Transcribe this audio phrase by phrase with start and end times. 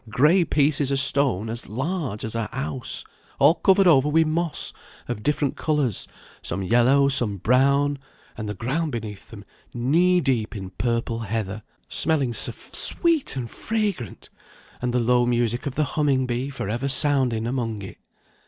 [0.09, 3.03] Gray pieces o' stone as large as a house,
[3.37, 4.73] all covered over wi' moss
[5.07, 6.07] of different colours,
[6.41, 7.99] some yellow, some brown;
[8.35, 9.45] and the ground beneath them
[9.75, 14.31] knee deep in purple heather, smelling sae sweet and fragrant,
[14.81, 17.99] and the low music of the humming bee for ever sounding among it.